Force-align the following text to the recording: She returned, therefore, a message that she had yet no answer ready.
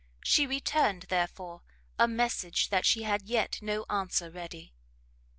She 0.23 0.47
returned, 0.47 1.03
therefore, 1.09 1.61
a 1.99 2.07
message 2.07 2.69
that 2.69 2.87
she 2.87 3.03
had 3.03 3.21
yet 3.27 3.59
no 3.61 3.83
answer 3.87 4.31
ready. 4.31 4.73